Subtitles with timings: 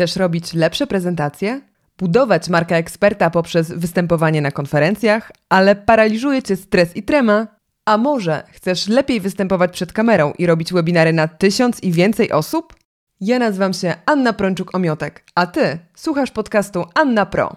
[0.00, 1.60] Chcesz robić lepsze prezentacje?
[1.98, 7.46] Budować markę eksperta poprzez występowanie na konferencjach, ale paraliżuje cię stres i trema?
[7.84, 12.74] A może chcesz lepiej występować przed kamerą i robić webinary na tysiąc i więcej osób?
[13.20, 17.56] Ja nazywam się Anna Prączuk-Omiotek, a ty słuchasz podcastu Anna Pro.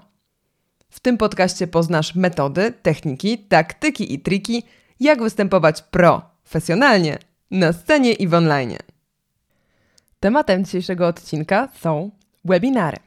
[0.90, 4.64] W tym podcaście poznasz metody, techniki, taktyki i triki,
[5.00, 7.18] jak występować profesjonalnie
[7.52, 8.78] na scenie i w online.
[10.20, 12.12] Tematem dzisiejszego odcinka są
[12.46, 12.98] webinary.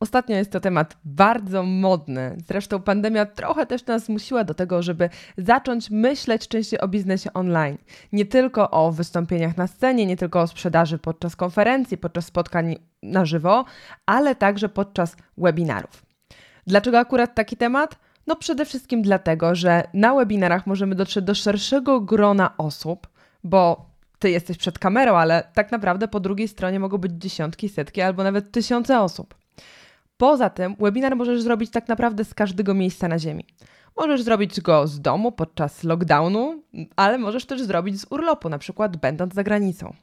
[0.00, 2.36] Ostatnio jest to temat bardzo modny.
[2.48, 7.78] Zresztą pandemia trochę też nas zmusiła do tego, żeby zacząć myśleć częściej o biznesie online.
[8.12, 13.24] Nie tylko o wystąpieniach na scenie, nie tylko o sprzedaży podczas konferencji, podczas spotkań na
[13.24, 13.64] żywo,
[14.06, 16.06] ale także podczas webinarów.
[16.66, 17.98] Dlaczego akurat taki temat?
[18.26, 23.08] No przede wszystkim dlatego, że na webinarach możemy dotrzeć do szerszego grona osób,
[23.44, 23.85] bo
[24.18, 28.24] ty jesteś przed kamerą, ale tak naprawdę po drugiej stronie mogą być dziesiątki, setki albo
[28.24, 29.34] nawet tysiące osób.
[30.16, 33.44] Poza tym, webinar możesz zrobić tak naprawdę z każdego miejsca na Ziemi.
[33.96, 36.62] Możesz zrobić go z domu podczas lockdownu,
[36.96, 39.94] ale możesz też zrobić z urlopu, na przykład będąc za granicą.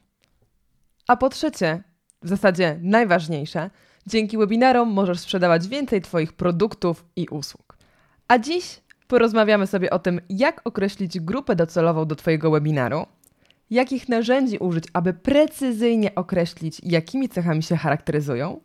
[1.08, 1.82] A po trzecie,
[2.22, 3.70] w zasadzie najważniejsze,
[4.06, 7.76] dzięki webinarom możesz sprzedawać więcej Twoich produktów i usług.
[8.28, 13.06] A dziś porozmawiamy sobie o tym, jak określić grupę docelową do Twojego webinaru,
[13.70, 18.60] jakich narzędzi użyć, aby precyzyjnie określić, jakimi cechami się charakteryzują,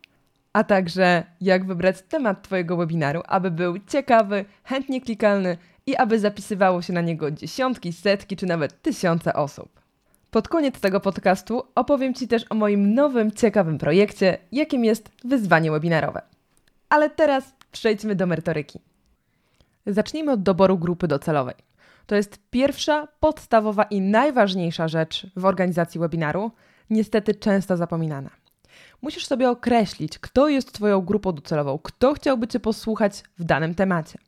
[0.53, 6.81] a także jak wybrać temat Twojego webinaru, aby był ciekawy, chętnie klikalny i aby zapisywało
[6.81, 9.79] się na niego dziesiątki, setki czy nawet tysiące osób.
[10.31, 15.71] Pod koniec tego podcastu opowiem Ci też o moim nowym, ciekawym projekcie, jakim jest wyzwanie
[15.71, 16.21] webinarowe.
[16.89, 18.79] Ale teraz przejdźmy do merytoryki.
[19.85, 21.68] Zacznijmy od doboru grupy docelowej.
[22.09, 26.51] To jest pierwsza, podstawowa i najważniejsza rzecz w organizacji webinaru,
[26.89, 28.29] niestety często zapominana.
[29.01, 34.19] Musisz sobie określić, kto jest Twoją grupą docelową, kto chciałby Cię posłuchać w danym temacie.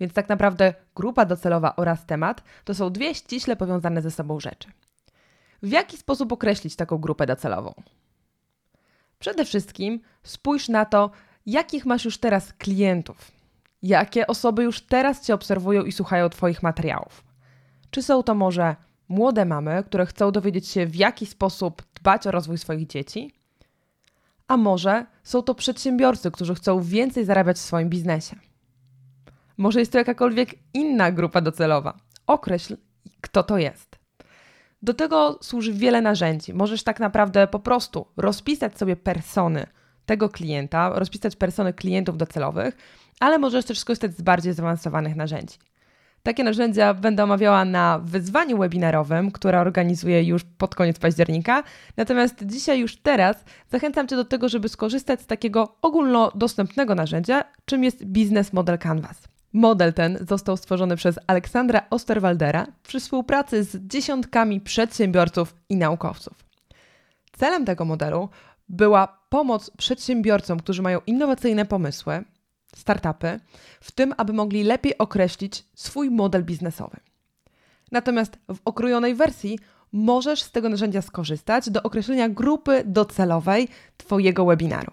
[0.00, 4.68] Więc tak naprawdę grupa docelowa oraz temat to są dwie ściśle powiązane ze sobą rzeczy.
[5.62, 7.74] W jaki sposób określić taką grupę docelową?
[9.18, 11.10] Przede wszystkim spójrz na to,
[11.46, 13.39] jakich masz już teraz klientów,
[13.82, 17.24] Jakie osoby już teraz Cię obserwują i słuchają Twoich materiałów?
[17.90, 18.76] Czy są to może
[19.08, 23.34] młode mamy, które chcą dowiedzieć się, w jaki sposób dbać o rozwój swoich dzieci?
[24.48, 28.36] A może są to przedsiębiorcy, którzy chcą więcej zarabiać w swoim biznesie?
[29.56, 31.98] Może jest to jakakolwiek inna grupa docelowa?
[32.26, 32.76] Określ,
[33.20, 33.98] kto to jest.
[34.82, 36.54] Do tego służy wiele narzędzi.
[36.54, 39.66] Możesz tak naprawdę po prostu rozpisać sobie persony
[40.10, 42.76] tego klienta, rozpisać persony klientów docelowych
[43.20, 45.58] ale możesz też skorzystać z bardziej zaawansowanych narzędzi.
[46.22, 51.62] Takie narzędzia będę omawiała na wyzwaniu webinarowym, które organizuję już pod koniec października.
[51.96, 57.84] Natomiast dzisiaj, już teraz, zachęcam Cię do tego, żeby skorzystać z takiego ogólnodostępnego narzędzia, czym
[57.84, 59.22] jest Business Model Canvas.
[59.52, 66.50] Model ten został stworzony przez Aleksandra Osterwaldera przy współpracy z dziesiątkami przedsiębiorców i naukowców.
[67.32, 68.28] Celem tego modelu
[68.70, 72.24] była pomoc przedsiębiorcom, którzy mają innowacyjne pomysły,
[72.76, 73.40] startupy,
[73.80, 76.96] w tym, aby mogli lepiej określić swój model biznesowy.
[77.92, 79.58] Natomiast w okrojonej wersji
[79.92, 84.92] możesz z tego narzędzia skorzystać do określenia grupy docelowej Twojego webinaru.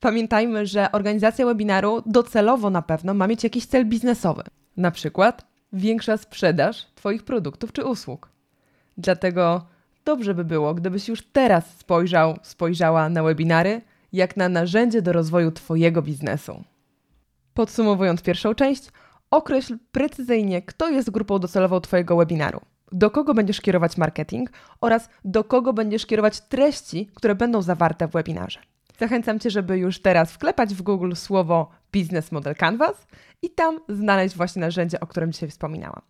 [0.00, 4.42] Pamiętajmy, że organizacja webinaru docelowo na pewno ma mieć jakiś cel biznesowy,
[4.76, 8.28] na przykład większa sprzedaż Twoich produktów czy usług.
[8.98, 9.66] Dlatego
[10.04, 13.80] dobrze by było, gdybyś już teraz spojrzał, spojrzała na webinary
[14.12, 16.64] jak na narzędzie do rozwoju Twojego biznesu.
[17.54, 18.88] Podsumowując pierwszą część,
[19.30, 22.60] określ precyzyjnie, kto jest grupą docelową Twojego webinaru,
[22.92, 28.10] do kogo będziesz kierować marketing oraz do kogo będziesz kierować treści, które będą zawarte w
[28.10, 28.60] webinarze.
[28.98, 33.06] Zachęcam Cię, żeby już teraz wklepać w Google słowo Business Model Canvas
[33.42, 36.02] i tam znaleźć właśnie narzędzie, o którym dzisiaj wspominałam.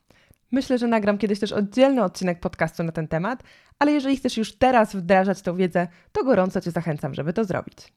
[0.53, 3.43] Myślę, że nagram kiedyś też oddzielny odcinek podcastu na ten temat,
[3.79, 7.93] ale jeżeli chcesz już teraz wdrażać tę wiedzę, to gorąco Cię zachęcam, żeby to zrobić.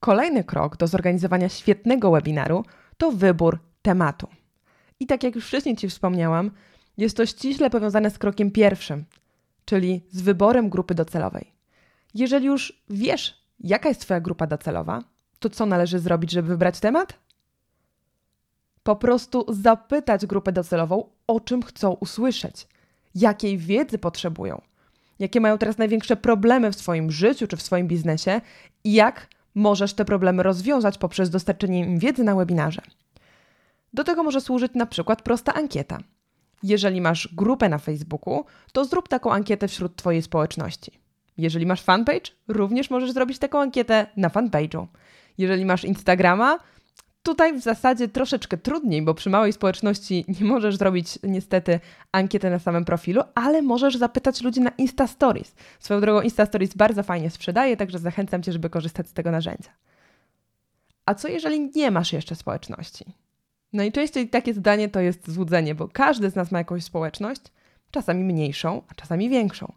[0.00, 2.64] Kolejny krok do zorganizowania świetnego webinaru
[2.96, 4.28] to wybór tematu.
[5.00, 6.50] I tak jak już wcześniej Ci wspomniałam,
[6.98, 9.04] jest to ściśle powiązane z krokiem pierwszym,
[9.64, 11.52] czyli z wyborem grupy docelowej.
[12.14, 15.02] Jeżeli już wiesz, jaka jest Twoja grupa docelowa,
[15.38, 17.18] to co należy zrobić, żeby wybrać temat?
[18.82, 22.68] Po prostu zapytać grupę docelową, o czym chcą usłyszeć,
[23.14, 24.60] jakiej wiedzy potrzebują,
[25.18, 28.40] jakie mają teraz największe problemy w swoim życiu czy w swoim biznesie
[28.84, 32.82] i jak możesz te problemy rozwiązać poprzez dostarczenie im wiedzy na webinarze.
[33.92, 35.98] Do tego może służyć na przykład prosta ankieta.
[36.62, 41.00] Jeżeli masz grupę na Facebooku, to zrób taką ankietę wśród Twojej społeczności.
[41.38, 44.86] Jeżeli masz fanpage, również możesz zrobić taką ankietę na fanpage'u.
[45.38, 46.58] Jeżeli masz Instagrama,
[47.30, 51.80] Tutaj w zasadzie troszeczkę trudniej, bo przy małej społeczności nie możesz zrobić niestety
[52.12, 55.54] ankiety na samym profilu, ale możesz zapytać ludzi na Insta Stories.
[55.80, 59.70] Swoją drogą Insta Stories bardzo fajnie sprzedaje, także zachęcam Cię, żeby korzystać z tego narzędzia.
[61.06, 63.04] A co jeżeli nie masz jeszcze społeczności?
[63.72, 67.42] Najczęściej takie zdanie to jest złudzenie, bo każdy z nas ma jakąś społeczność,
[67.90, 69.72] czasami mniejszą, a czasami większą.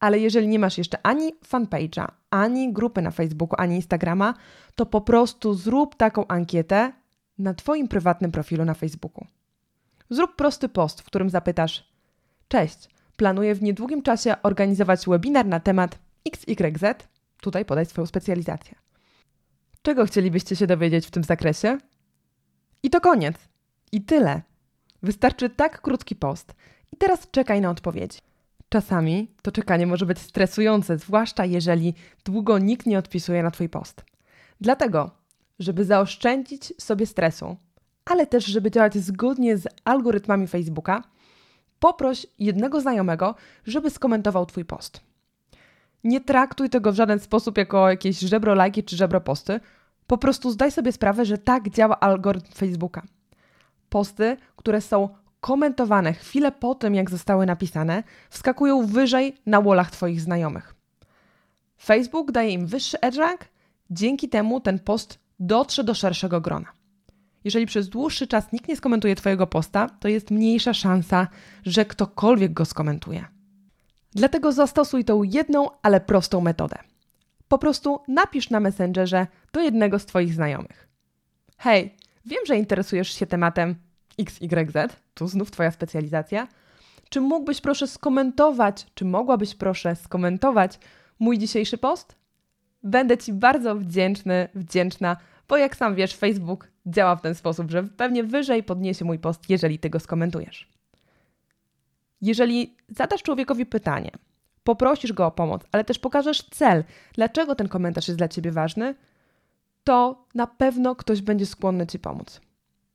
[0.00, 4.34] Ale jeżeli nie masz jeszcze ani fanpage'a, ani grupy na Facebooku, ani Instagrama,
[4.74, 6.92] to po prostu zrób taką ankietę
[7.38, 9.26] na Twoim prywatnym profilu na Facebooku.
[10.10, 11.92] Zrób prosty post, w którym zapytasz:
[12.48, 17.08] Cześć, planuję w niedługim czasie organizować webinar na temat XYZ.
[17.40, 18.74] Tutaj podaj swoją specjalizację.
[19.82, 21.78] Czego chcielibyście się dowiedzieć w tym zakresie?
[22.82, 23.36] I to koniec.
[23.92, 24.42] I tyle.
[25.02, 26.54] Wystarczy tak krótki post.
[26.92, 28.18] I teraz czekaj na odpowiedzi.
[28.76, 31.94] Czasami to czekanie może być stresujące, zwłaszcza jeżeli
[32.24, 34.04] długo nikt nie odpisuje na Twój post.
[34.60, 35.10] Dlatego,
[35.58, 37.56] żeby zaoszczędzić sobie stresu,
[38.04, 41.02] ale też żeby działać zgodnie z algorytmami Facebooka,
[41.80, 43.34] poproś jednego znajomego,
[43.66, 45.00] żeby skomentował Twój post.
[46.04, 49.60] Nie traktuj tego w żaden sposób jako jakieś żebro lajki czy żebro posty.
[50.06, 53.02] Po prostu zdaj sobie sprawę, że tak działa algorytm Facebooka.
[53.88, 55.08] Posty, które są
[55.46, 60.74] komentowane chwilę po tym, jak zostały napisane, wskakują wyżej na wolach Twoich znajomych.
[61.82, 63.40] Facebook daje im wyższy edge rank,
[63.90, 66.72] dzięki temu ten post dotrze do szerszego grona.
[67.44, 71.28] Jeżeli przez dłuższy czas nikt nie skomentuje Twojego posta, to jest mniejsza szansa,
[71.66, 73.24] że ktokolwiek go skomentuje.
[74.12, 76.78] Dlatego zastosuj tą jedną, ale prostą metodę.
[77.48, 80.88] Po prostu napisz na Messengerze do jednego z Twoich znajomych.
[81.58, 81.94] Hej,
[82.24, 83.74] wiem, że interesujesz się tematem
[84.18, 86.48] XYZ, tu znów Twoja specjalizacja.
[87.08, 90.78] Czy mógłbyś proszę skomentować, czy mogłabyś proszę skomentować
[91.18, 92.16] mój dzisiejszy post?
[92.82, 95.16] Będę Ci bardzo wdzięczny, wdzięczna,
[95.48, 99.50] bo jak sam wiesz, Facebook działa w ten sposób, że pewnie wyżej podniesie mój post,
[99.50, 100.68] jeżeli Ty go skomentujesz.
[102.20, 104.10] Jeżeli zadasz człowiekowi pytanie,
[104.64, 108.94] poprosisz go o pomoc, ale też pokażesz cel, dlaczego ten komentarz jest dla Ciebie ważny,
[109.84, 112.40] to na pewno ktoś będzie skłonny Ci pomóc.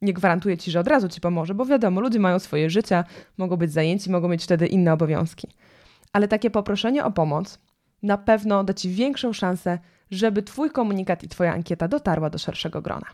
[0.02, 3.04] Nie gwarantuję ci, że od razu ci pomoże, bo wiadomo, ludzie mają swoje życia,
[3.38, 5.48] mogą być zajęci, mogą mieć wtedy inne obowiązki.
[6.14, 7.60] Ale takie poproszenie o pomoc
[8.04, 9.80] na pewno da ci większą szansę,
[10.12, 13.08] żeby twój komunikat i twoja ankieta dotarła do szerszego grona.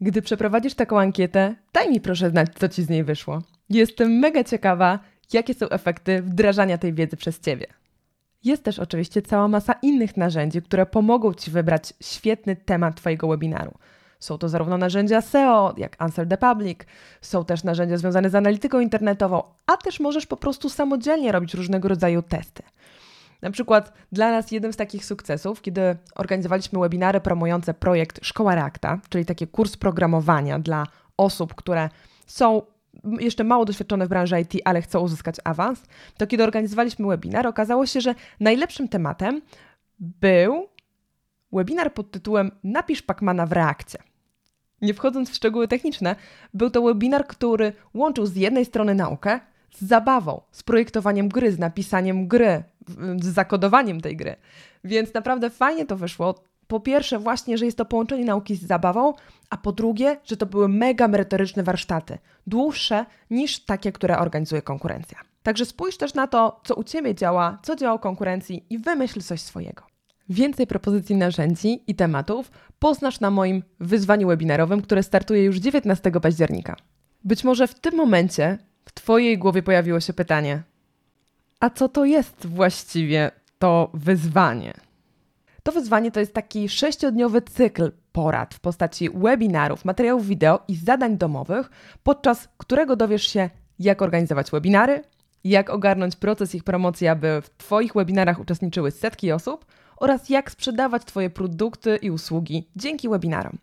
[0.00, 3.42] Gdy przeprowadzisz taką ankietę, daj mi proszę znać, co ci z niej wyszło.
[3.70, 4.98] Jestem mega ciekawa,
[5.32, 7.66] jakie są efekty wdrażania tej wiedzy przez ciebie.
[8.44, 13.74] Jest też oczywiście cała masa innych narzędzi, które pomogą ci wybrać świetny temat twojego webinaru.
[14.20, 16.78] Są to zarówno narzędzia SEO, jak Answer the Public,
[17.20, 21.88] są też narzędzia związane z analityką internetową, a też możesz po prostu samodzielnie robić różnego
[21.88, 22.62] rodzaju testy.
[23.42, 28.98] Na przykład dla nas jednym z takich sukcesów, kiedy organizowaliśmy webinary promujące projekt Szkoła Reakta,
[29.08, 31.88] czyli taki kurs programowania dla osób, które
[32.26, 32.62] są
[33.20, 35.82] jeszcze mało doświadczone w branży IT, ale chcą uzyskać awans,
[36.16, 39.42] to kiedy organizowaliśmy webinar, okazało się, że najlepszym tematem
[39.98, 40.68] był
[41.54, 43.98] webinar pod tytułem Napisz Pacmana w reakcie.
[44.82, 46.16] Nie wchodząc w szczegóły techniczne,
[46.54, 49.40] był to webinar, który łączył z jednej strony naukę
[49.74, 52.62] z zabawą, z projektowaniem gry, z napisaniem gry,
[53.22, 54.36] z zakodowaniem tej gry.
[54.84, 56.34] Więc naprawdę fajnie to wyszło.
[56.66, 59.12] Po pierwsze, właśnie, że jest to połączenie nauki z zabawą,
[59.50, 65.18] a po drugie, że to były mega merytoryczne warsztaty, dłuższe niż takie, które organizuje konkurencja.
[65.42, 69.40] Także spójrz też na to, co u Ciebie działa, co działa konkurencji i wymyśl coś
[69.40, 69.93] swojego.
[70.28, 76.76] Więcej propozycji narzędzi i tematów poznasz na moim wyzwaniu webinarowym, które startuje już 19 października.
[77.24, 80.62] Być może w tym momencie w Twojej głowie pojawiło się pytanie:
[81.60, 84.74] A co to jest właściwie to wyzwanie?
[85.62, 91.18] To wyzwanie to jest taki sześciodniowy cykl porad w postaci webinarów, materiałów wideo i zadań
[91.18, 91.70] domowych,
[92.02, 95.02] podczas którego dowiesz się, jak organizować webinary,
[95.44, 99.64] jak ogarnąć proces ich promocji, aby w Twoich webinarach uczestniczyły setki osób
[99.96, 103.58] oraz jak sprzedawać Twoje produkty i usługi dzięki webinarom.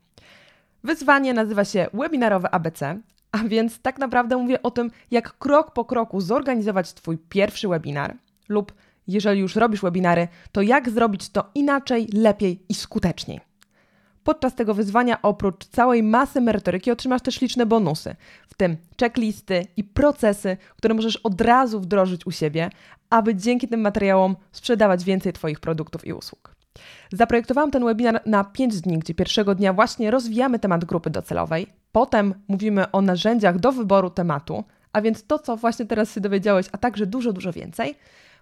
[0.84, 3.00] Wyzwanie nazywa się Webinarowe ABC,
[3.32, 8.18] a więc tak naprawdę mówię o tym, jak krok po kroku zorganizować Twój pierwszy webinar
[8.50, 8.74] lub
[9.08, 13.40] jeżeli już robisz webinary, to jak zrobić to inaczej, lepiej i skuteczniej.
[14.24, 18.16] Podczas tego wyzwania oprócz całej masy merytoryki otrzymasz też liczne bonusy,
[18.48, 22.70] w tym checklisty i procesy, które możesz od razu wdrożyć u siebie,
[23.10, 26.56] aby dzięki tym materiałom sprzedawać więcej Twoich produktów i usług.
[27.14, 32.34] Zaprojektowałam ten webinar na 5 dni, gdzie pierwszego dnia właśnie rozwijamy temat grupy docelowej, potem
[32.48, 34.64] mówimy o narzędziach do wyboru tematu,
[34.94, 37.96] a więc to, co właśnie teraz się dowiedziałeś, a także dużo, dużo więcej.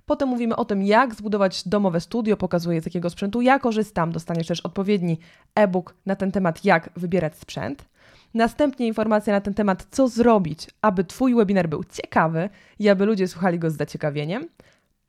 [0.10, 4.12] Potem mówimy o tym, jak zbudować domowe studio, pokazuję z jakiego sprzętu ja korzystam.
[4.12, 5.20] Dostaniesz też odpowiedni
[5.56, 7.86] e-book na ten temat, jak wybierać sprzęt.
[8.34, 12.50] Następnie informacja na ten temat, co zrobić, aby Twój webinar był ciekawy
[12.80, 14.48] i aby ludzie słuchali go z zaciekawieniem.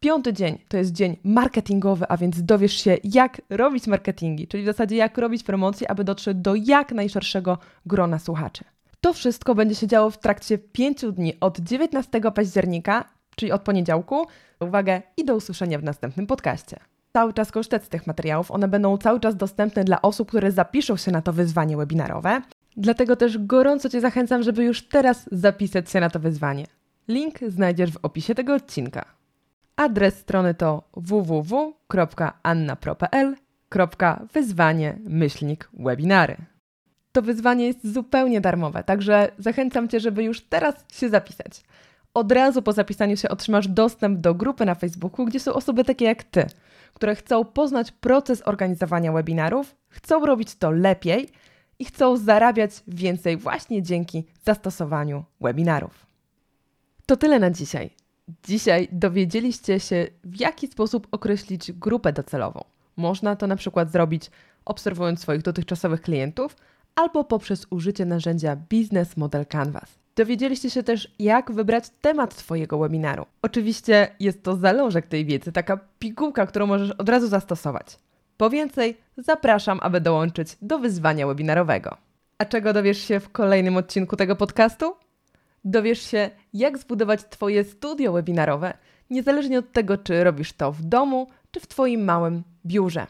[0.00, 4.66] Piąty dzień to jest dzień marketingowy, a więc dowiesz się, jak robić marketingi, czyli w
[4.66, 8.64] zasadzie jak robić promocje, aby dotrzeć do jak najszerszego grona słuchaczy.
[9.00, 14.26] To wszystko będzie się działo w trakcie pięciu dni od 19 października, czyli od poniedziałku.
[14.60, 16.76] Uwagę i do usłyszenia w następnym podcaście.
[17.12, 20.96] Cały czas korzystać z tych materiałów, one będą cały czas dostępne dla osób, które zapiszą
[20.96, 22.42] się na to wyzwanie webinarowe.
[22.76, 26.66] Dlatego też gorąco Cię zachęcam, żeby już teraz zapisać się na to wyzwanie.
[27.08, 29.04] Link znajdziesz w opisie tego odcinka.
[29.76, 33.36] Adres strony to www.annapro.pl
[34.32, 36.36] wyzwanie myślnik webinary.
[37.12, 41.62] To wyzwanie jest zupełnie darmowe, także zachęcam Cię, żeby już teraz się zapisać.
[42.14, 46.04] Od razu po zapisaniu się otrzymasz dostęp do grupy na Facebooku, gdzie są osoby takie
[46.04, 46.46] jak Ty,
[46.94, 51.28] które chcą poznać proces organizowania webinarów, chcą robić to lepiej
[51.78, 56.06] i chcą zarabiać więcej właśnie dzięki zastosowaniu webinarów.
[57.06, 57.90] To tyle na dzisiaj.
[58.44, 62.64] Dzisiaj dowiedzieliście się, w jaki sposób określić grupę docelową.
[62.96, 64.30] Można to na przykład zrobić
[64.64, 66.56] obserwując swoich dotychczasowych klientów
[66.94, 69.99] albo poprzez użycie narzędzia Business Model Canvas.
[70.16, 73.26] Dowiedzieliście się też, jak wybrać temat Twojego webinaru.
[73.42, 77.98] Oczywiście jest to zalążek tej wiedzy, taka pigułka, którą możesz od razu zastosować.
[78.36, 81.96] Po więcej zapraszam, aby dołączyć do wyzwania webinarowego.
[82.38, 84.94] A czego dowiesz się w kolejnym odcinku tego podcastu?
[85.64, 88.74] Dowiesz się, jak zbudować Twoje studio webinarowe,
[89.10, 93.06] niezależnie od tego, czy robisz to w domu, czy w Twoim małym biurze.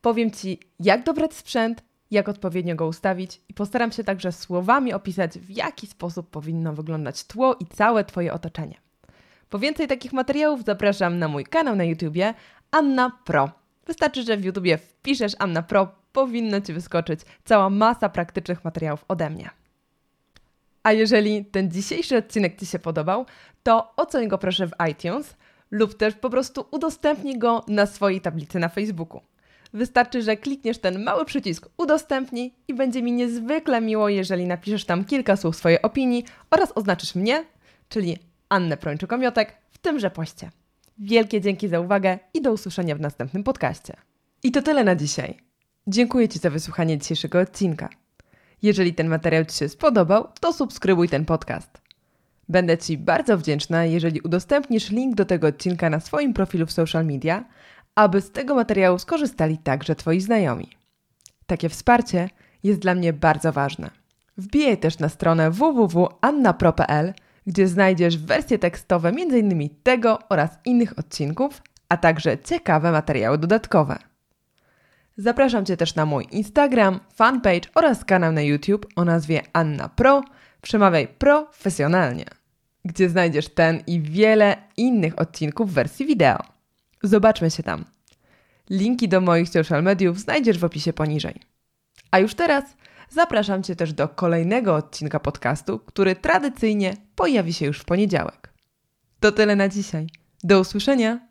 [0.00, 5.38] Powiem Ci, jak dobrać sprzęt, jak odpowiednio go ustawić i postaram się także słowami opisać,
[5.38, 8.80] w jaki sposób powinno wyglądać tło i całe Twoje otoczenie.
[9.48, 12.34] Po więcej takich materiałów zapraszam na mój kanał na YouTubie
[12.70, 13.50] Anna Pro.
[13.86, 19.30] Wystarczy, że w YouTubie wpiszesz Anna Pro, powinno Ci wyskoczyć cała masa praktycznych materiałów ode
[19.30, 19.50] mnie.
[20.82, 23.26] A jeżeli ten dzisiejszy odcinek Ci się podobał,
[23.62, 25.36] to oceń go proszę w iTunes
[25.70, 29.20] lub też po prostu udostępnij go na swojej tablicy na Facebooku.
[29.72, 35.04] Wystarczy, że klikniesz ten mały przycisk udostępnij i będzie mi niezwykle miło, jeżeli napiszesz tam
[35.04, 37.44] kilka słów swojej opinii oraz oznaczysz mnie,
[37.88, 40.50] czyli Annę Prończyk-Omiotek, w tymże poście.
[40.98, 43.96] Wielkie dzięki za uwagę i do usłyszenia w następnym podcaście.
[44.42, 45.36] I to tyle na dzisiaj.
[45.86, 47.88] Dziękuję Ci za wysłuchanie dzisiejszego odcinka.
[48.62, 51.80] Jeżeli ten materiał Ci się spodobał, to subskrybuj ten podcast.
[52.48, 57.06] Będę Ci bardzo wdzięczna, jeżeli udostępnisz link do tego odcinka na swoim profilu w social
[57.06, 57.44] media,
[57.98, 60.70] aby z tego materiału skorzystali także Twoi znajomi.
[61.46, 62.30] Takie wsparcie
[62.62, 63.90] jest dla mnie bardzo ważne.
[64.36, 67.14] Wbijaj też na stronę www.annapro.pl,
[67.46, 69.68] gdzie znajdziesz wersje tekstowe m.in.
[69.82, 73.98] tego oraz innych odcinków, a także ciekawe materiały dodatkowe.
[75.16, 80.22] Zapraszam Cię też na mój Instagram, fanpage oraz kanał na YouTube o nazwie Anna Pro.
[80.62, 82.24] Przemawiaj profesjonalnie,
[82.84, 86.57] gdzie znajdziesz ten i wiele innych odcinków w wersji wideo.
[87.02, 87.84] Zobaczmy się tam.
[88.70, 91.40] Linki do moich social mediów znajdziesz w opisie poniżej.
[92.10, 92.64] A już teraz
[93.10, 98.54] zapraszam Cię też do kolejnego odcinka podcastu, który tradycyjnie pojawi się już w poniedziałek.
[99.20, 100.06] To tyle na dzisiaj.
[100.44, 101.27] Do usłyszenia!